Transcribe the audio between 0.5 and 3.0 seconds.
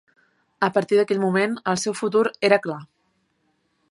A partir d'aquell moment, el seu futur era clar.